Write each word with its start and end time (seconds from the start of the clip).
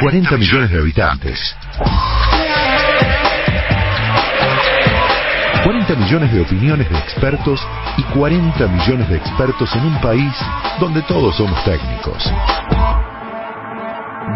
40 0.00 0.38
millones 0.38 0.70
de 0.70 0.78
habitantes. 0.78 1.56
40 5.64 5.94
millones 5.96 6.32
de 6.32 6.40
opiniones 6.40 6.90
de 6.90 6.98
expertos 6.98 7.60
y 7.98 8.02
40 8.02 8.68
millones 8.68 9.08
de 9.10 9.16
expertos 9.18 9.76
en 9.76 9.84
un 9.84 10.00
país 10.00 10.32
donde 10.80 11.02
todos 11.02 11.36
somos 11.36 11.62
técnicos. 11.64 12.32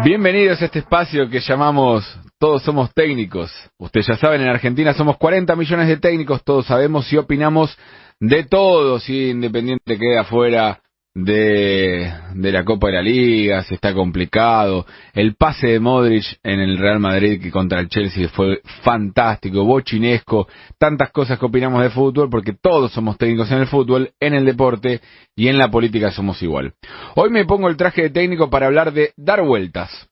Bienvenidos 0.03 0.61
a 0.61 0.65
este 0.65 0.79
espacio 0.79 1.27
que 1.27 1.39
llamamos 1.39 2.05
Todos 2.37 2.61
somos 2.61 2.93
técnicos. 2.93 3.51
Ustedes 3.79 4.07
ya 4.07 4.17
saben, 4.17 4.41
en 4.41 4.49
Argentina 4.49 4.93
somos 4.93 5.17
40 5.17 5.55
millones 5.55 5.87
de 5.87 5.97
técnicos, 5.97 6.43
todos 6.43 6.67
sabemos 6.67 7.11
y 7.11 7.17
opinamos 7.17 7.75
de 8.19 8.43
todo, 8.43 8.99
si 8.99 9.31
Independiente 9.31 9.97
queda 9.97 10.21
afuera 10.21 10.81
de, 11.17 12.13
de 12.35 12.51
la 12.51 12.63
Copa 12.63 12.87
de 12.87 12.93
la 12.93 13.01
Liga, 13.01 13.63
se 13.63 13.73
está 13.73 13.93
complicado. 13.93 14.85
El 15.13 15.35
pase 15.35 15.67
de 15.67 15.79
Modric 15.79 16.25
en 16.43 16.59
el 16.59 16.77
Real 16.77 16.99
Madrid 16.99 17.41
que 17.41 17.49
contra 17.49 17.79
el 17.79 17.89
Chelsea 17.89 18.29
fue 18.29 18.61
fantástico, 18.83 19.63
bochinesco, 19.65 20.47
tantas 20.77 21.11
cosas 21.11 21.39
que 21.39 21.45
opinamos 21.45 21.81
de 21.81 21.89
fútbol 21.89 22.29
porque 22.29 22.53
todos 22.53 22.91
somos 22.91 23.17
técnicos 23.17 23.51
en 23.51 23.57
el 23.59 23.67
fútbol, 23.67 24.11
en 24.19 24.35
el 24.35 24.45
deporte 24.45 25.01
y 25.35 25.47
en 25.47 25.57
la 25.57 25.71
política 25.71 26.11
somos 26.11 26.41
igual. 26.43 26.73
Hoy 27.15 27.31
me 27.31 27.45
pongo 27.45 27.67
el 27.67 27.77
traje 27.77 28.03
de 28.03 28.09
técnico 28.11 28.51
para 28.51 28.67
hablar 28.67 28.93
de 28.93 29.13
dar 29.17 29.43
vueltas. 29.43 30.07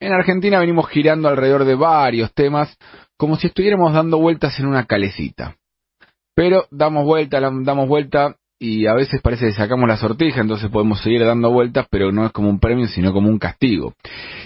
En 0.00 0.12
Argentina 0.12 0.58
venimos 0.58 0.88
girando 0.88 1.28
alrededor 1.28 1.64
de 1.64 1.76
varios 1.76 2.32
temas 2.34 2.76
como 3.16 3.36
si 3.36 3.46
estuviéramos 3.46 3.92
dando 3.92 4.18
vueltas 4.18 4.58
en 4.58 4.66
una 4.66 4.86
calecita. 4.86 5.56
Pero 6.34 6.66
damos 6.70 7.04
vuelta, 7.04 7.40
damos 7.40 7.88
vuelta 7.88 8.36
y 8.58 8.86
a 8.86 8.94
veces 8.94 9.20
parece 9.22 9.46
que 9.46 9.52
sacamos 9.52 9.88
la 9.88 9.96
sortija, 9.96 10.40
entonces 10.40 10.70
podemos 10.70 11.00
seguir 11.00 11.24
dando 11.24 11.50
vueltas, 11.50 11.86
pero 11.90 12.10
no 12.10 12.26
es 12.26 12.32
como 12.32 12.50
un 12.50 12.58
premio, 12.58 12.88
sino 12.88 13.12
como 13.12 13.28
un 13.28 13.38
castigo. 13.38 13.94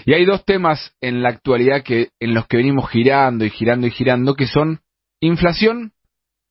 Y 0.05 0.13
hay 0.13 0.25
dos 0.25 0.45
temas 0.45 0.95
en 1.01 1.23
la 1.23 1.29
actualidad 1.29 1.83
que 1.83 2.09
en 2.19 2.33
los 2.33 2.47
que 2.47 2.57
venimos 2.57 2.89
girando 2.89 3.45
y 3.45 3.49
girando 3.49 3.87
y 3.87 3.91
girando, 3.91 4.35
que 4.35 4.47
son 4.47 4.81
inflación 5.19 5.93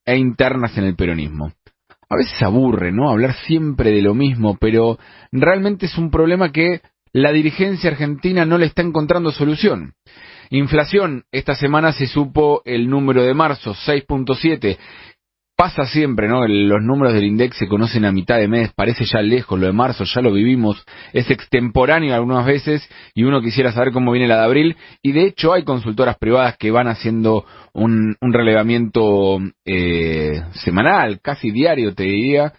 e 0.04 0.16
internas 0.16 0.76
en 0.76 0.84
el 0.84 0.96
peronismo. 0.96 1.52
A 2.08 2.16
veces 2.16 2.42
aburre, 2.42 2.92
¿no? 2.92 3.08
Hablar 3.08 3.34
siempre 3.46 3.90
de 3.90 4.02
lo 4.02 4.14
mismo, 4.14 4.56
pero 4.60 4.98
realmente 5.30 5.86
es 5.86 5.96
un 5.96 6.10
problema 6.10 6.50
que 6.52 6.82
la 7.12 7.30
dirigencia 7.32 7.90
argentina 7.90 8.44
no 8.44 8.58
le 8.58 8.66
está 8.66 8.82
encontrando 8.82 9.30
solución. 9.30 9.94
Inflación, 10.50 11.24
esta 11.32 11.54
semana 11.54 11.92
se 11.92 12.06
supo 12.06 12.60
el 12.66 12.90
número 12.90 13.22
de 13.22 13.32
marzo, 13.32 13.74
6.7, 13.74 14.76
pasa 15.62 15.86
siempre, 15.86 16.26
¿no? 16.26 16.44
Los 16.44 16.82
números 16.82 17.14
del 17.14 17.22
INDEX 17.22 17.56
se 17.56 17.68
conocen 17.68 18.04
a 18.04 18.10
mitad 18.10 18.36
de 18.36 18.48
mes, 18.48 18.72
parece 18.74 19.04
ya 19.04 19.22
lejos, 19.22 19.60
lo 19.60 19.66
de 19.66 19.72
marzo 19.72 20.02
ya 20.02 20.20
lo 20.20 20.32
vivimos, 20.32 20.84
es 21.12 21.30
extemporáneo 21.30 22.16
algunas 22.16 22.44
veces 22.44 22.82
y 23.14 23.22
uno 23.22 23.40
quisiera 23.40 23.70
saber 23.70 23.92
cómo 23.92 24.10
viene 24.10 24.26
la 24.26 24.38
de 24.38 24.44
abril 24.44 24.76
y 25.02 25.12
de 25.12 25.24
hecho 25.24 25.52
hay 25.52 25.62
consultoras 25.62 26.18
privadas 26.18 26.56
que 26.56 26.72
van 26.72 26.88
haciendo 26.88 27.44
un, 27.72 28.16
un 28.20 28.32
relevamiento 28.32 29.38
eh, 29.64 30.42
semanal, 30.64 31.20
casi 31.22 31.52
diario 31.52 31.94
te 31.94 32.02
diría, 32.02 32.52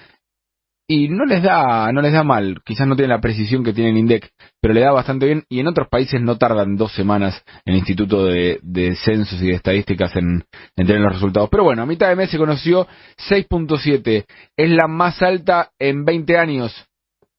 y 0.87 1.07
no 1.07 1.25
les 1.25 1.41
da 1.41 1.91
no 1.93 2.01
les 2.01 2.11
da 2.11 2.23
mal 2.23 2.61
quizás 2.65 2.87
no 2.87 2.95
tienen 2.95 3.11
la 3.15 3.21
precisión 3.21 3.63
que 3.63 3.73
tiene 3.73 3.91
el 3.91 3.97
INDEC 3.97 4.29
pero 4.61 4.73
le 4.73 4.81
da 4.81 4.91
bastante 4.91 5.25
bien 5.25 5.43
y 5.47 5.59
en 5.59 5.67
otros 5.67 5.87
países 5.87 6.21
no 6.21 6.37
tardan 6.37 6.75
dos 6.75 6.91
semanas 6.93 7.41
el 7.65 7.75
Instituto 7.75 8.25
de, 8.25 8.59
Censos 9.03 9.41
y 9.41 9.47
de 9.47 9.53
Estadísticas 9.53 10.15
en, 10.15 10.43
en, 10.75 10.87
tener 10.87 11.01
los 11.01 11.13
resultados. 11.13 11.49
Pero 11.49 11.63
bueno 11.63 11.83
a 11.83 11.85
mitad 11.85 12.09
de 12.09 12.15
mes 12.15 12.29
se 12.29 12.37
conoció 12.37 12.87
6.7 13.29 14.25
es 14.57 14.69
la 14.69 14.87
más 14.87 15.21
alta 15.21 15.71
en 15.79 16.03
20 16.03 16.37
años 16.37 16.85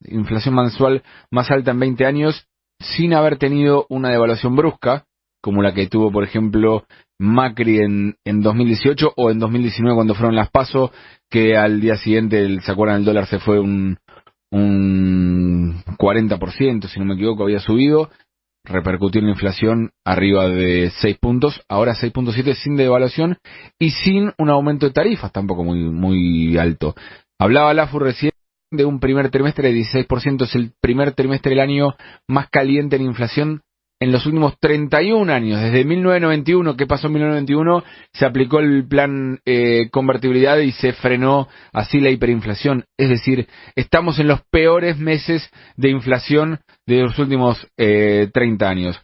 inflación 0.06 0.54
mensual 0.54 1.02
más 1.30 1.50
alta 1.50 1.72
en 1.72 1.80
20 1.80 2.06
años 2.06 2.46
sin 2.80 3.12
haber 3.12 3.36
tenido 3.38 3.86
una 3.90 4.10
devaluación 4.10 4.56
brusca 4.56 5.04
como 5.42 5.62
la 5.62 5.74
que 5.74 5.86
tuvo 5.86 6.10
por 6.10 6.24
ejemplo 6.24 6.84
Macri 7.18 7.78
en, 7.78 8.16
en 8.24 8.42
2018 8.42 9.12
o 9.16 9.30
en 9.30 9.38
2019 9.38 9.94
cuando 9.94 10.14
fueron 10.14 10.34
las 10.34 10.50
PASO, 10.50 10.92
que 11.30 11.56
al 11.56 11.80
día 11.80 11.96
siguiente, 11.96 12.60
¿se 12.60 12.72
acuerdan? 12.72 12.98
El 12.98 13.04
dólar 13.04 13.26
se 13.26 13.38
fue 13.38 13.60
un, 13.60 13.98
un 14.50 15.82
40%, 15.98 16.88
si 16.88 16.98
no 16.98 17.06
me 17.06 17.14
equivoco, 17.14 17.44
había 17.44 17.60
subido, 17.60 18.10
repercutió 18.64 19.20
en 19.20 19.26
la 19.26 19.32
inflación 19.32 19.90
arriba 20.04 20.48
de 20.48 20.90
6 20.90 21.18
puntos, 21.18 21.62
ahora 21.68 21.94
6.7 21.94 22.54
sin 22.54 22.76
devaluación 22.76 23.38
y 23.78 23.90
sin 23.90 24.32
un 24.38 24.50
aumento 24.50 24.86
de 24.86 24.92
tarifas 24.92 25.32
tampoco 25.32 25.64
muy, 25.64 25.78
muy 25.78 26.56
alto. 26.56 26.94
Hablaba 27.38 27.74
la 27.74 27.86
recién 27.86 28.32
de 28.70 28.84
un 28.84 29.00
primer 29.00 29.30
trimestre 29.30 29.72
de 29.72 29.80
16%, 29.80 30.42
es 30.42 30.54
el 30.54 30.72
primer 30.80 31.12
trimestre 31.12 31.50
del 31.50 31.60
año 31.60 31.94
más 32.28 32.48
caliente 32.48 32.96
en 32.96 33.02
inflación 33.02 33.62
en 34.00 34.12
los 34.12 34.26
últimos 34.26 34.58
31 34.58 35.32
años, 35.32 35.60
desde 35.60 35.84
1991, 35.84 36.76
¿qué 36.76 36.86
pasó 36.86 37.06
en 37.06 37.14
1991? 37.14 37.84
Se 38.12 38.26
aplicó 38.26 38.58
el 38.58 38.86
plan 38.86 39.40
eh, 39.46 39.88
convertibilidad 39.90 40.58
y 40.58 40.72
se 40.72 40.92
frenó 40.92 41.48
así 41.72 42.00
la 42.00 42.10
hiperinflación. 42.10 42.84
Es 42.98 43.08
decir, 43.08 43.48
estamos 43.76 44.18
en 44.18 44.28
los 44.28 44.42
peores 44.50 44.98
meses 44.98 45.48
de 45.76 45.90
inflación 45.90 46.60
de 46.86 47.02
los 47.02 47.18
últimos 47.18 47.66
eh, 47.76 48.28
30 48.32 48.68
años. 48.68 49.00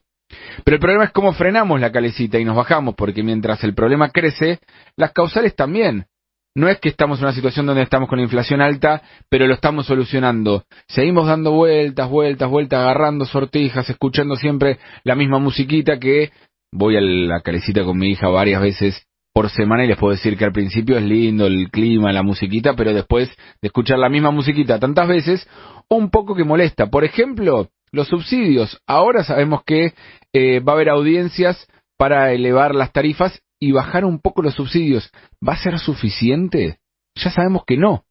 Pero 0.65 0.77
el 0.77 0.81
problema 0.81 1.05
es 1.05 1.11
cómo 1.11 1.33
frenamos 1.33 1.81
la 1.81 1.93
calecita 1.93 2.39
y 2.39 2.45
nos 2.45 2.57
bajamos, 2.57 2.95
porque 2.95 3.23
mientras 3.23 3.63
el 3.65 3.75
problema 3.75 4.11
crece, 4.11 4.61
las 4.97 5.13
causales 5.13 5.55
también. 5.55 6.07
No 6.55 6.69
es 6.69 6.81
que 6.81 6.89
estamos 6.89 7.19
en 7.19 7.27
una 7.27 7.35
situación 7.35 7.67
donde 7.67 7.83
estamos 7.83 8.09
con 8.09 8.19
inflación 8.19 8.61
alta, 8.61 9.03
pero 9.29 9.47
lo 9.47 9.55
estamos 9.55 9.87
solucionando. 9.87 10.65
Seguimos 10.89 11.29
dando 11.29 11.53
vueltas, 11.53 12.09
vueltas, 12.09 12.51
vueltas, 12.51 12.81
agarrando 12.81 13.25
sortijas, 13.25 13.89
escuchando 13.89 14.35
siempre 14.35 14.79
la 15.05 15.15
misma 15.15 15.39
musiquita 15.39 15.99
que 16.01 16.33
voy 16.73 16.97
a 16.97 17.01
la 17.01 17.41
calecita 17.41 17.85
con 17.85 17.99
mi 17.99 18.11
hija 18.11 18.29
varias 18.29 18.61
veces 18.63 19.07
por 19.33 19.49
semana 19.49 19.85
y 19.85 19.89
les 19.89 19.97
puedo 19.97 20.13
decir 20.13 20.37
que 20.37 20.45
al 20.45 20.53
principio 20.53 20.99
es 20.99 21.05
lindo 21.05 21.47
el 21.47 21.71
clima, 21.71 22.13
la 22.13 22.25
musiquita, 22.25 22.75
pero 22.75 22.93
después 22.93 23.29
de 23.63 23.69
escuchar 23.69 23.99
la 23.99 24.09
misma 24.09 24.33
musiquita 24.33 24.81
tantas 24.81 25.07
veces, 25.07 25.49
un 25.89 26.11
poco 26.11 26.35
que 26.35 26.43
molesta. 26.43 26.87
Por 26.87 27.05
ejemplo, 27.05 27.69
los 27.93 28.09
subsidios. 28.09 28.81
Ahora 28.89 29.23
sabemos 29.23 29.63
que 29.65 29.95
eh, 30.33 30.59
va 30.61 30.73
a 30.73 30.75
haber 30.75 30.89
audiencias 30.89 31.69
para 31.97 32.33
elevar 32.33 32.75
las 32.75 32.93
tarifas 32.93 33.41
y 33.61 33.73
bajar 33.73 34.05
un 34.05 34.21
poco 34.21 34.43
los 34.43 34.55
subsidios, 34.55 35.11
¿va 35.47 35.53
a 35.53 35.63
ser 35.63 35.79
suficiente? 35.79 36.79
Ya 37.15 37.31
sabemos 37.31 37.63
que 37.67 37.77
no. 37.77 38.05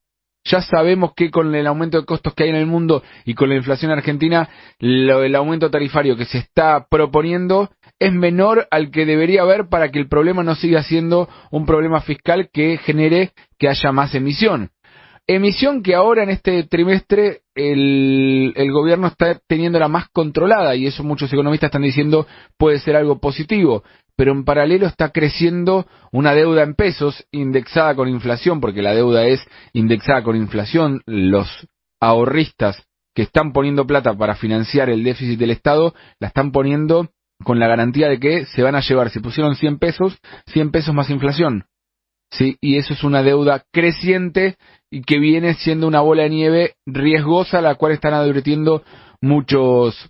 Ya 0.46 0.62
sabemos 0.62 1.12
que 1.16 1.32
con 1.32 1.54
el 1.54 1.68
aumento 1.68 2.00
de 2.00 2.06
costos 2.06 2.34
que 2.34 2.44
hay 2.44 2.50
en 2.50 2.56
el 2.56 2.66
mundo 2.66 3.04
y 3.26 3.34
con 3.34 3.50
la 3.50 3.56
inflación 3.56 3.92
argentina, 3.92 4.50
el 4.80 5.36
aumento 5.36 5.70
tarifario 5.70 6.16
que 6.16 6.26
se 6.26 6.38
está 6.38 6.88
proponiendo 6.90 7.70
es 8.00 8.14
menor 8.14 8.68
al 8.72 8.90
que 8.90 9.06
debería 9.06 9.42
haber 9.42 9.68
para 9.68 9.92
que 9.92 10.00
el 10.00 10.08
problema 10.08 10.44
no 10.44 10.56
siga 10.56 10.82
siendo 10.84 11.28
un 11.52 11.66
problema 11.66 12.00
fiscal 12.02 12.50
que 12.54 12.78
genere 12.78 13.34
que 13.58 13.68
haya 13.68 13.92
más 13.92 14.16
emisión. 14.16 14.72
Emisión 15.32 15.84
que 15.84 15.94
ahora 15.94 16.24
en 16.24 16.32
este 16.32 16.64
trimestre 16.64 17.42
el, 17.54 18.52
el, 18.56 18.72
gobierno 18.72 19.08
está 19.08 19.40
teniendo 19.48 19.78
la 19.78 19.88
más 19.88 20.10
controlada 20.10 20.76
y 20.76 20.88
eso 20.88 21.04
muchos 21.04 21.32
economistas 21.32 21.68
están 21.68 21.84
diciendo 21.84 22.26
puede 22.58 22.80
ser 22.80 22.96
algo 22.96 23.20
positivo 23.20 23.84
pero 24.20 24.34
en 24.34 24.44
paralelo 24.44 24.86
está 24.86 25.12
creciendo 25.12 25.88
una 26.12 26.34
deuda 26.34 26.64
en 26.64 26.74
pesos 26.74 27.26
indexada 27.32 27.96
con 27.96 28.10
inflación, 28.10 28.60
porque 28.60 28.82
la 28.82 28.94
deuda 28.94 29.26
es 29.26 29.40
indexada 29.72 30.24
con 30.24 30.36
inflación. 30.36 31.02
Los 31.06 31.48
ahorristas 32.02 32.86
que 33.16 33.22
están 33.22 33.54
poniendo 33.54 33.88
plata 33.88 34.14
para 34.14 34.36
financiar 34.36 34.90
el 34.90 35.06
déficit 35.06 35.40
del 35.40 35.52
Estado, 35.52 35.94
la 36.20 36.28
están 36.28 36.52
poniendo 36.52 37.12
con 37.46 37.60
la 37.60 37.70
garantía 37.70 38.10
de 38.10 38.20
que 38.20 38.46
se 38.46 38.62
van 38.62 38.76
a 38.76 38.82
llevar, 38.82 39.10
si 39.10 39.22
pusieron 39.22 39.56
100 39.56 39.80
pesos, 39.80 40.18
100 40.48 40.72
pesos 40.72 40.94
más 40.94 41.10
inflación. 41.10 41.64
¿Sí? 42.32 42.58
Y 42.62 42.78
eso 42.78 42.94
es 42.94 43.04
una 43.04 43.24
deuda 43.24 43.64
creciente 43.72 44.58
y 44.92 45.02
que 45.02 45.20
viene 45.20 45.56
siendo 45.56 45.88
una 45.88 46.02
bola 46.02 46.24
de 46.24 46.30
nieve 46.30 46.74
riesgosa, 46.86 47.62
la 47.62 47.76
cual 47.76 47.94
están 47.94 48.14
advirtiendo 48.14 48.84
muchos 49.22 50.10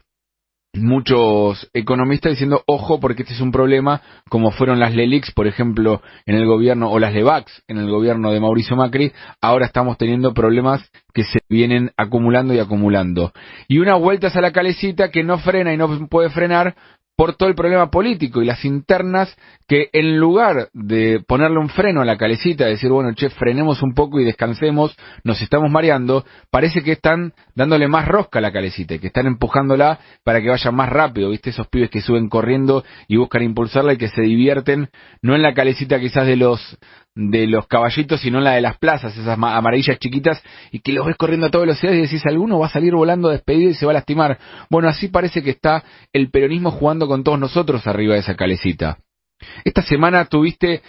muchos 0.74 1.68
economistas 1.74 2.33
diciendo 2.33 2.62
ojo 2.68 3.00
porque 3.00 3.24
este 3.24 3.33
es 3.33 3.42
un 3.42 3.51
problema 3.51 4.01
como 4.30 4.51
fueron 4.51 4.80
las 4.80 4.94
LELIX 4.94 5.31
por 5.31 5.48
ejemplo 5.48 6.04
en 6.27 6.36
el 6.36 6.45
gobierno 6.45 6.92
o 6.92 7.00
las 7.00 7.12
LEVAX 7.12 7.63
en 7.68 7.80
el 7.80 7.89
gobierno 7.89 8.31
de 8.31 8.39
Mauricio 8.39 8.75
Macri 8.75 9.12
ahora 9.42 9.65
estamos 9.65 9.98
teniendo 9.98 10.36
problemas 10.36 10.88
que 11.12 11.24
se 11.24 11.39
vienen 11.50 11.92
acumulando 11.98 12.54
y 12.54 12.60
acumulando 12.60 13.33
y 13.68 13.80
una 13.80 13.95
vuelta 13.95 14.27
a 14.31 14.42
la 14.42 14.51
calecita 14.51 15.10
que 15.10 15.24
no 15.24 15.39
frena 15.39 15.74
y 15.74 15.77
no 15.77 16.07
puede 16.07 16.30
frenar 16.30 16.75
por 17.19 17.36
todo 17.36 17.50
el 17.50 17.56
problema 17.56 17.92
político 17.92 18.42
y 18.42 18.45
las 18.45 18.63
internas 18.63 19.36
que 19.68 19.89
en 19.92 20.18
lugar 20.18 20.69
de 20.71 21.21
ponerle 21.27 21.60
un 21.60 21.68
freno 21.68 22.00
a 22.00 22.06
la 22.06 22.18
calecita, 22.18 22.66
decir, 22.66 22.89
bueno, 22.92 23.13
che, 23.13 23.30
frenemos 23.30 23.83
un 23.83 23.94
poco 23.94 24.21
y 24.21 24.24
descansemos, 24.24 24.95
nos 25.25 25.42
estamos 25.42 25.69
mareando, 25.69 26.24
parece 26.50 26.81
que 26.81 26.94
están 26.94 27.33
dándole 27.56 27.89
más 27.89 28.07
rosca 28.07 28.39
a 28.39 28.42
la 28.42 28.54
calecita 28.54 28.94
y 28.94 29.00
que 29.00 29.07
están 29.07 29.27
empujándola 29.27 30.00
para 30.24 30.42
que 30.42 30.48
vaya 30.48 30.71
más 30.71 30.88
rápido, 30.88 31.31
¿viste? 31.31 31.50
Esos 31.50 31.68
pibes 31.68 31.89
que 31.89 32.00
suben 32.00 32.30
corriendo 32.30 32.86
y 33.10 33.18
buscan 33.18 33.44
impulsarla 33.44 33.92
y 33.92 33.98
que 33.98 34.07
se 34.07 34.22
divierten, 34.22 34.88
no 35.22 35.36
en 35.36 35.42
la 35.42 35.54
calecita 35.54 36.00
quizás 36.00 36.25
de 36.25 36.38
los 36.38 36.80
de 37.19 37.48
los 37.48 37.68
caballitos, 37.68 38.21
sino 38.21 38.39
la 38.39 38.51
de 38.51 38.62
las 38.62 38.77
plazas, 38.77 39.18
esas 39.18 39.38
amarillas 39.38 40.00
chiquitas, 40.00 40.42
y 40.71 40.80
que 40.80 40.94
los 40.94 41.06
ves 41.06 41.18
corriendo 41.18 41.48
a 41.48 41.51
toda 41.51 41.66
velocidad 41.66 41.92
y 41.92 42.01
decís, 42.01 42.25
alguno 42.25 42.60
va 42.60 42.68
a 42.68 42.69
salir 42.69 42.94
volando 42.94 43.27
despedido 43.27 43.71
y 43.71 43.74
se 43.74 43.86
va 43.86 43.92
a 43.92 43.95
lastimar. 43.95 44.39
Bueno, 44.69 44.88
así 44.88 45.10
parece 45.10 45.44
que 45.44 45.50
está 45.50 45.83
el 46.13 46.31
peronismo 46.31 46.71
jugando 46.71 47.07
con 47.07 47.25
todos 47.25 47.38
nosotros 47.38 47.86
arriba 47.88 48.13
de 48.13 48.21
esa 48.21 48.36
calecita. 48.36 49.00
Esta 49.66 49.81
semana 49.81 50.25
tuviste 50.25 50.81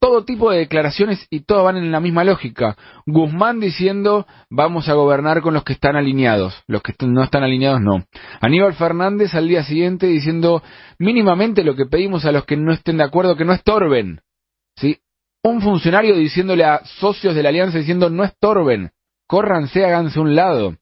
todo 0.00 0.24
tipo 0.24 0.50
de 0.50 0.58
declaraciones 0.58 1.26
y 1.30 1.40
todas 1.40 1.64
van 1.64 1.76
en 1.76 1.92
la 1.92 2.00
misma 2.00 2.24
lógica. 2.24 2.76
Guzmán 3.06 3.60
diciendo 3.60 4.26
vamos 4.50 4.88
a 4.88 4.94
gobernar 4.94 5.42
con 5.42 5.54
los 5.54 5.64
que 5.64 5.74
están 5.74 5.96
alineados, 5.96 6.62
los 6.66 6.82
que 6.82 6.94
no 7.06 7.22
están 7.22 7.42
alineados 7.42 7.80
no. 7.80 8.04
Aníbal 8.40 8.74
Fernández 8.74 9.34
al 9.34 9.48
día 9.48 9.62
siguiente 9.62 10.06
diciendo 10.06 10.62
mínimamente 10.98 11.64
lo 11.64 11.74
que 11.74 11.86
pedimos 11.86 12.24
a 12.24 12.32
los 12.32 12.44
que 12.44 12.56
no 12.56 12.72
estén 12.72 12.98
de 12.98 13.04
acuerdo 13.04 13.36
que 13.36 13.44
no 13.44 13.52
estorben. 13.52 14.20
¿Sí? 14.76 14.98
Un 15.46 15.62
funcionario 15.62 16.16
diciéndole 16.16 16.64
a 16.64 16.84
socios 16.98 17.36
de 17.36 17.42
la 17.44 17.50
alianza 17.50 17.78
diciendo 17.78 18.10
no 18.10 18.24
estorben, 18.24 18.90
córranse, 19.28 19.84
háganse 19.84 20.18
un 20.18 20.34
lado. 20.34 20.76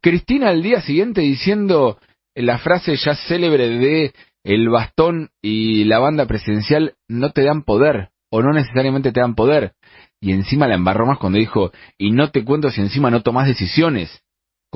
Cristina 0.00 0.48
al 0.48 0.62
día 0.62 0.80
siguiente 0.80 1.20
diciendo 1.20 1.98
la 2.34 2.56
frase 2.56 2.96
ya 2.96 3.14
célebre 3.14 3.68
de 3.68 4.14
el 4.42 4.70
bastón 4.70 5.28
y 5.42 5.84
la 5.84 5.98
banda 5.98 6.24
presidencial 6.24 6.94
no 7.08 7.32
te 7.32 7.42
dan 7.42 7.62
poder 7.62 8.08
o 8.30 8.40
no 8.40 8.54
necesariamente 8.54 9.12
te 9.12 9.20
dan 9.20 9.34
poder. 9.34 9.74
Y 10.18 10.32
encima 10.32 10.66
la 10.66 10.76
embarró 10.76 11.04
más 11.04 11.18
cuando 11.18 11.38
dijo, 11.38 11.72
y 11.98 12.12
no 12.12 12.30
te 12.30 12.42
cuento 12.42 12.70
si 12.70 12.80
encima 12.80 13.10
no 13.10 13.20
tomas 13.22 13.46
decisiones. 13.46 14.22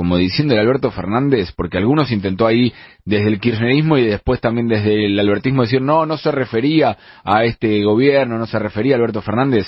Como 0.00 0.16
diciendo 0.16 0.54
el 0.54 0.60
Alberto 0.60 0.90
Fernández, 0.90 1.52
porque 1.54 1.76
algunos 1.76 2.10
intentó 2.10 2.46
ahí 2.46 2.72
desde 3.04 3.28
el 3.28 3.38
kirchnerismo 3.38 3.98
y 3.98 4.06
después 4.06 4.40
también 4.40 4.66
desde 4.66 5.04
el 5.04 5.20
albertismo 5.20 5.60
decir, 5.60 5.82
no, 5.82 6.06
no 6.06 6.16
se 6.16 6.32
refería 6.32 6.96
a 7.22 7.44
este 7.44 7.84
gobierno, 7.84 8.38
no 8.38 8.46
se 8.46 8.58
refería 8.58 8.94
a 8.94 8.96
Alberto 8.96 9.20
Fernández. 9.20 9.66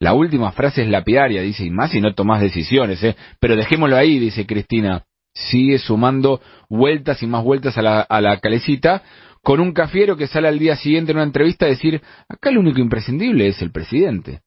La 0.00 0.14
última 0.14 0.52
frase 0.52 0.84
es 0.84 0.88
lapidaria, 0.88 1.42
dice, 1.42 1.66
y 1.66 1.70
más 1.70 1.90
si 1.90 2.00
no 2.00 2.14
tomas 2.14 2.40
decisiones, 2.40 3.04
¿eh? 3.04 3.14
Pero 3.40 3.56
dejémoslo 3.56 3.94
ahí, 3.94 4.18
dice 4.18 4.46
Cristina. 4.46 5.04
Sigue 5.34 5.76
sumando 5.76 6.40
vueltas 6.70 7.22
y 7.22 7.26
más 7.26 7.44
vueltas 7.44 7.76
a 7.76 7.82
la, 7.82 8.00
a 8.00 8.22
la 8.22 8.40
calecita, 8.40 9.02
con 9.42 9.60
un 9.60 9.72
cafiero 9.72 10.16
que 10.16 10.28
sale 10.28 10.48
al 10.48 10.58
día 10.58 10.76
siguiente 10.76 11.12
en 11.12 11.18
una 11.18 11.26
entrevista 11.26 11.66
a 11.66 11.68
decir, 11.68 12.00
acá 12.26 12.50
lo 12.50 12.60
único 12.60 12.80
imprescindible 12.80 13.46
es 13.46 13.60
el 13.60 13.70
presidente. 13.70 14.40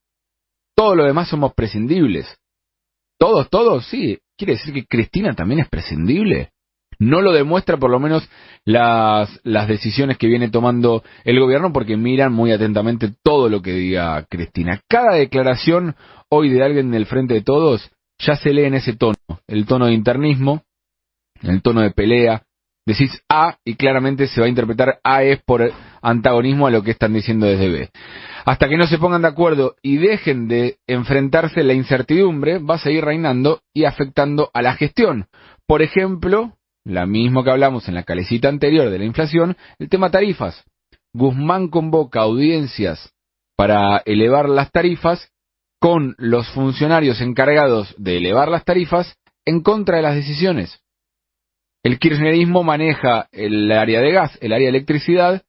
Todo 0.75 0.95
lo 0.95 1.03
demás 1.03 1.27
somos 1.27 1.53
prescindibles. 1.53 2.39
Todos, 3.19 3.51
todos, 3.51 3.85
sí. 3.85 4.17
¿Quiere 4.37 4.53
decir 4.53 4.73
que 4.73 4.85
Cristina 4.85 5.33
también 5.33 5.61
es 5.61 5.69
prescindible? 5.69 6.51
No 6.99 7.21
lo 7.21 7.31
demuestra 7.31 7.77
por 7.77 7.89
lo 7.89 7.99
menos 7.99 8.29
las, 8.63 9.39
las 9.43 9.67
decisiones 9.67 10.17
que 10.17 10.27
viene 10.27 10.49
tomando 10.49 11.03
el 11.23 11.39
gobierno 11.39 11.73
porque 11.73 11.97
miran 11.97 12.31
muy 12.31 12.51
atentamente 12.51 13.11
todo 13.23 13.49
lo 13.49 13.61
que 13.61 13.73
diga 13.73 14.23
Cristina. 14.29 14.81
Cada 14.87 15.15
declaración 15.15 15.95
hoy 16.29 16.49
de 16.49 16.63
alguien 16.63 16.91
del 16.91 17.07
frente 17.07 17.33
de 17.33 17.41
todos 17.41 17.89
ya 18.19 18.35
se 18.35 18.53
lee 18.53 18.65
en 18.65 18.75
ese 18.75 18.93
tono, 18.93 19.15
el 19.47 19.65
tono 19.65 19.87
de 19.87 19.93
internismo, 19.93 20.63
el 21.41 21.61
tono 21.61 21.81
de 21.81 21.91
pelea, 21.91 22.43
decís 22.85 23.21
A 23.29 23.57
y 23.65 23.75
claramente 23.75 24.27
se 24.27 24.39
va 24.39 24.45
a 24.45 24.49
interpretar 24.49 24.99
A 25.03 25.23
es 25.23 25.41
por 25.43 25.71
antagonismo 26.01 26.67
a 26.67 26.71
lo 26.71 26.83
que 26.83 26.91
están 26.91 27.13
diciendo 27.13 27.45
desde 27.45 27.69
B. 27.69 27.89
Hasta 28.45 28.67
que 28.67 28.77
no 28.77 28.87
se 28.87 28.97
pongan 28.97 29.21
de 29.21 29.27
acuerdo 29.27 29.75
y 29.81 29.97
dejen 29.97 30.47
de 30.47 30.77
enfrentarse 30.87 31.63
la 31.63 31.73
incertidumbre, 31.73 32.59
va 32.59 32.75
a 32.75 32.79
seguir 32.79 33.05
reinando 33.05 33.61
y 33.73 33.85
afectando 33.85 34.49
a 34.53 34.61
la 34.61 34.73
gestión. 34.73 35.27
Por 35.67 35.81
ejemplo, 35.81 36.57
la 36.83 37.05
misma 37.05 37.43
que 37.43 37.51
hablamos 37.51 37.87
en 37.87 37.95
la 37.95 38.03
calecita 38.03 38.49
anterior 38.49 38.89
de 38.89 38.99
la 38.99 39.05
inflación, 39.05 39.55
el 39.79 39.89
tema 39.89 40.09
tarifas. 40.09 40.63
Guzmán 41.13 41.67
convoca 41.67 42.21
audiencias 42.21 43.13
para 43.55 43.97
elevar 44.05 44.49
las 44.49 44.71
tarifas 44.71 45.29
con 45.79 46.15
los 46.17 46.47
funcionarios 46.49 47.21
encargados 47.21 47.93
de 47.97 48.17
elevar 48.17 48.47
las 48.49 48.63
tarifas 48.63 49.17
en 49.45 49.61
contra 49.61 49.97
de 49.97 50.03
las 50.03 50.15
decisiones. 50.15 50.79
El 51.83 51.97
kirchnerismo 51.97 52.63
maneja 52.63 53.27
el 53.31 53.71
área 53.71 54.01
de 54.01 54.11
gas, 54.11 54.37
el 54.41 54.53
área 54.53 54.65
de 54.65 54.77
electricidad, 54.77 55.43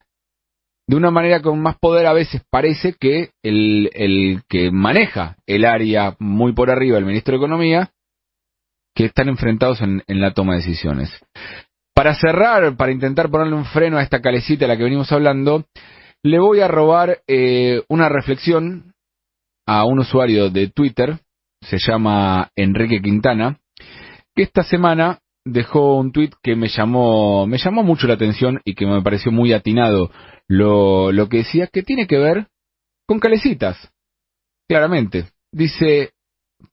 de 0.87 0.97
una 0.97 1.11
manera 1.11 1.41
con 1.41 1.61
más 1.61 1.79
poder 1.79 2.07
a 2.07 2.13
veces 2.13 2.43
parece 2.51 2.95
que 2.99 3.31
el, 3.43 3.91
el 3.95 4.43
que 4.49 4.71
maneja 4.71 5.37
el 5.47 5.65
área 5.65 6.17
muy 6.19 6.53
por 6.53 6.71
arriba, 6.71 6.99
el 6.99 7.07
ministro 7.07 7.33
de 7.33 7.39
Economía, 7.39 7.91
que 8.95 9.07
están 9.07 9.29
enfrentados 9.29 9.81
en, 9.81 10.03
la 10.07 10.33
toma 10.35 10.55
de 10.55 10.61
decisiones. 10.61 11.11
Para 11.95 12.15
cerrar, 12.15 12.77
para 12.77 12.93
intentar 12.93 13.31
ponerle 13.31 13.55
un 13.55 13.65
freno 13.65 13.99
a 13.99 14.03
esta 14.03 14.21
calecita 14.21 14.65
de 14.65 14.69
la 14.69 14.77
que 14.77 14.85
venimos 14.85 15.13
hablando, 15.13 15.67
le 16.23 16.39
voy 16.39 16.61
a 16.61 16.69
robar 16.69 17.21
eh, 17.27 17.83
una 17.89 18.09
reflexión 18.09 18.95
a 19.67 19.85
un 19.85 20.01
usuario 20.01 20.51
de 20.51 20.69
Twitter, 20.69 21.19
se 21.61 21.79
llama 21.79 22.51
Enrique 22.57 23.01
Quintana, 23.01 23.59
que 24.35 24.43
esta 24.43 24.63
semana 24.63 25.21
dejó 25.45 25.97
un 25.97 26.13
tuit 26.13 26.35
que 26.43 26.57
me 26.57 26.69
llamó, 26.69 27.47
me 27.47 27.59
llamó 27.59 27.83
mucho 27.83 28.07
la 28.07 28.15
atención 28.15 28.61
y 28.65 28.75
que 28.75 28.87
me 28.87 29.03
pareció 29.03 29.33
muy 29.33 29.53
atinado 29.53 30.11
lo, 30.49 31.13
lo 31.13 31.29
que 31.29 31.39
decía, 31.39 31.67
que 31.67 31.83
tiene 31.83 32.07
que 32.07 32.19
ver 32.19 32.49
con 33.07 33.19
calecitas. 33.19 33.91
Claramente. 34.69 35.31
Dice, 35.53 36.13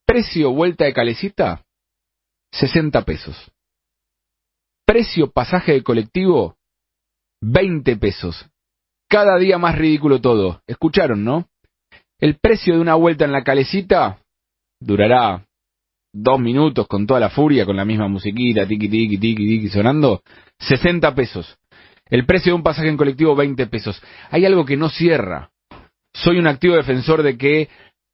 precio 0.05 0.51
vuelta 0.51 0.85
de 0.85 0.93
calecita, 0.93 1.65
60 2.51 3.03
pesos. 3.03 3.51
Precio 4.85 5.31
pasaje 5.31 5.73
de 5.73 5.83
colectivo, 5.83 6.55
20 7.41 7.97
pesos. 7.97 8.45
Cada 9.09 9.37
día 9.37 9.57
más 9.57 9.77
ridículo 9.77 10.21
todo. 10.21 10.61
¿Escucharon, 10.65 11.23
no? 11.23 11.49
El 12.19 12.37
precio 12.39 12.75
de 12.75 12.81
una 12.81 12.95
vuelta 12.95 13.25
en 13.25 13.31
la 13.31 13.43
calecita 13.43 14.19
durará 14.79 15.45
dos 16.13 16.39
minutos 16.39 16.87
con 16.87 17.05
toda 17.05 17.19
la 17.19 17.29
furia, 17.29 17.65
con 17.65 17.75
la 17.75 17.85
misma 17.85 18.07
musiquita, 18.07 18.67
tiki 18.67 18.89
tiki 18.89 19.17
tiki 19.17 19.47
tiki 19.47 19.69
sonando, 19.69 20.21
60 20.59 21.13
pesos. 21.15 21.58
El 22.09 22.25
precio 22.25 22.51
de 22.51 22.55
un 22.55 22.63
pasaje 22.63 22.89
en 22.89 22.97
colectivo, 22.97 23.35
20 23.35 23.67
pesos. 23.67 24.01
Hay 24.31 24.45
algo 24.45 24.65
que 24.65 24.77
no 24.77 24.89
cierra. 24.89 25.51
Soy 26.13 26.39
un 26.39 26.47
activo 26.47 26.75
defensor 26.75 27.21
de 27.23 27.37
que 27.37 27.69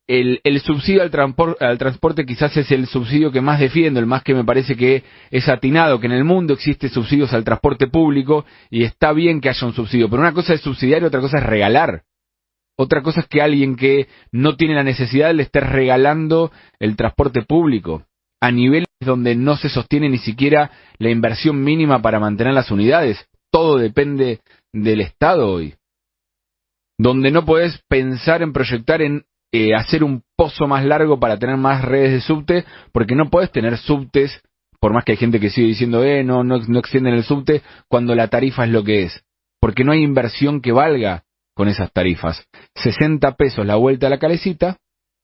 el, 0.07 0.39
subsidio 0.61 1.01
al, 1.01 1.11
al, 1.59 1.77
transporte 1.77 2.25
quizás 2.25 2.55
es 2.57 2.69
el 2.71 2.85
subsidio 2.87 3.31
que 3.31 3.41
más 3.41 3.59
defiendo, 3.59 3.99
el 3.99 4.05
más 4.05 4.21
que 4.21 4.35
me 4.35 4.43
parece 4.43 4.75
que 4.75 5.03
es 5.31 5.49
atinado, 5.49 5.99
que 5.99 6.05
en 6.05 6.11
el 6.11 6.23
mundo 6.23 6.53
existe 6.53 6.89
subsidios 6.89 7.33
al 7.33 7.43
transporte 7.43 7.87
público 7.87 8.45
y 8.69 8.83
está 8.83 9.13
bien 9.13 9.41
que 9.41 9.49
haya 9.49 9.65
un 9.65 9.73
subsidio, 9.73 10.09
pero 10.09 10.21
una 10.21 10.33
cosa 10.33 10.53
es 10.53 10.61
subsidiar 10.61 11.01
y 11.01 11.05
otra 11.05 11.21
cosa 11.21 11.37
es 11.37 11.43
regalar. 11.43 12.03
Otra 12.77 13.01
cosa 13.01 13.21
es 13.21 13.27
que 13.27 13.41
alguien 13.41 13.75
que 13.77 14.07
no 14.31 14.57
tiene 14.57 14.75
la 14.75 14.83
necesidad 14.83 15.33
le 15.33 15.43
esté 15.43 15.61
regalando 15.61 16.51
el 16.79 16.95
transporte 16.97 17.41
público 17.41 18.03
a 18.41 18.51
niveles 18.51 18.85
donde 18.99 19.35
no 19.35 19.55
se 19.55 19.69
sostiene 19.69 20.09
ni 20.09 20.17
siquiera 20.17 20.71
la 20.97 21.09
inversión 21.09 21.63
mínima 21.63 22.01
para 22.01 22.19
mantener 22.19 22.53
las 22.53 22.69
unidades. 22.71 23.25
Todo 23.55 23.77
depende 23.77 24.41
del 24.73 24.99
Estado 24.99 25.49
hoy. 25.49 25.75
Donde 26.99 27.31
no 27.31 27.45
puedes 27.45 27.81
pensar 27.87 28.41
en 28.41 28.51
proyectar 28.51 29.01
en 29.01 29.23
eh, 29.53 29.73
hacer 29.73 30.03
un 30.03 30.23
pozo 30.35 30.67
más 30.67 30.83
largo 30.83 31.21
para 31.21 31.39
tener 31.39 31.55
más 31.55 31.81
redes 31.81 32.11
de 32.11 32.19
subte, 32.19 32.65
porque 32.91 33.15
no 33.15 33.29
puedes 33.29 33.53
tener 33.53 33.77
subtes, 33.77 34.41
por 34.81 34.91
más 34.91 35.05
que 35.05 35.13
hay 35.13 35.17
gente 35.17 35.39
que 35.39 35.49
sigue 35.49 35.67
diciendo, 35.67 36.03
eh, 36.03 36.21
no, 36.25 36.43
no, 36.43 36.57
no 36.67 36.79
extienden 36.79 37.13
el 37.13 37.23
subte, 37.23 37.61
cuando 37.87 38.13
la 38.13 38.27
tarifa 38.27 38.65
es 38.65 38.71
lo 38.71 38.83
que 38.83 39.03
es. 39.03 39.23
Porque 39.61 39.85
no 39.85 39.93
hay 39.93 40.03
inversión 40.03 40.59
que 40.59 40.73
valga 40.73 41.23
con 41.53 41.69
esas 41.69 41.93
tarifas. 41.93 42.45
60 42.75 43.37
pesos 43.37 43.65
la 43.65 43.77
vuelta 43.77 44.07
a 44.07 44.09
la 44.09 44.19
calecita, 44.19 44.79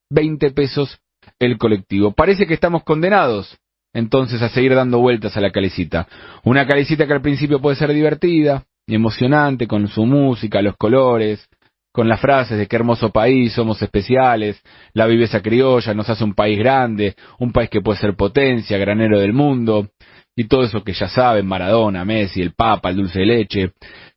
20 0.10 0.52
pesos 0.52 1.02
el 1.38 1.58
colectivo. 1.58 2.14
Parece 2.14 2.48
que 2.48 2.54
estamos 2.54 2.86
condenados 2.86 3.58
entonces 3.94 4.42
a 4.42 4.50
seguir 4.50 4.76
dando 4.76 5.00
vueltas 5.00 5.36
a 5.38 5.42
la 5.42 5.52
calecita. 5.52 6.08
Una 6.44 6.68
calecita 6.68 7.08
que 7.08 7.14
al 7.14 7.22
principio 7.22 7.60
puede 7.60 7.76
ser 7.76 7.94
divertida 7.94 8.64
y 8.88 8.96
emocionante 8.96 9.68
con 9.68 9.88
su 9.88 10.06
música, 10.06 10.62
los 10.62 10.78
colores, 10.78 11.48
con 11.94 12.08
las 12.08 12.22
frases 12.22 12.58
de 12.58 12.68
qué 12.68 12.78
hermoso 12.78 13.10
país, 13.10 13.54
somos 13.54 13.82
especiales, 13.82 14.62
la 14.94 15.08
viveza 15.08 15.42
criolla 15.42 15.94
nos 15.94 16.10
hace 16.10 16.24
un 16.24 16.34
país 16.34 16.58
grande, 16.58 17.16
un 17.40 17.52
país 17.52 17.70
que 17.70 17.82
puede 17.82 18.00
ser 18.00 18.16
potencia, 18.16 18.78
granero 18.78 19.20
del 19.20 19.34
mundo, 19.34 19.90
y 20.36 20.46
todo 20.46 20.64
eso 20.64 20.84
que 20.84 20.94
ya 20.94 21.10
saben, 21.10 21.46
Maradona, 21.46 22.06
Messi, 22.06 22.42
el 22.42 22.54
Papa, 22.54 22.90
el 22.90 22.96
dulce 22.96 23.20
de 23.20 23.26
leche 23.26 23.74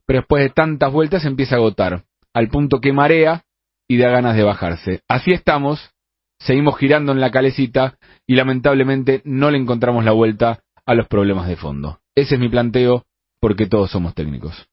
pero 0.06 0.20
después 0.20 0.42
de 0.44 0.50
tantas 0.50 0.92
vueltas 0.92 1.24
empieza 1.24 1.54
a 1.54 1.58
agotar, 1.58 2.04
al 2.34 2.48
punto 2.48 2.80
que 2.80 2.92
marea 2.92 3.44
y 3.88 3.98
da 3.98 4.10
ganas 4.10 4.36
de 4.36 4.42
bajarse. 4.42 5.00
Así 5.08 5.32
estamos, 5.32 5.93
seguimos 6.44 6.78
girando 6.78 7.12
en 7.12 7.20
la 7.20 7.30
calecita 7.30 7.98
y 8.26 8.36
lamentablemente 8.36 9.22
no 9.24 9.50
le 9.50 9.58
encontramos 9.58 10.04
la 10.04 10.12
vuelta 10.12 10.60
a 10.86 10.94
los 10.94 11.08
problemas 11.08 11.48
de 11.48 11.56
fondo. 11.56 11.98
Ese 12.14 12.34
es 12.34 12.40
mi 12.40 12.48
planteo 12.48 13.04
porque 13.40 13.66
todos 13.66 13.90
somos 13.90 14.14
técnicos. 14.14 14.68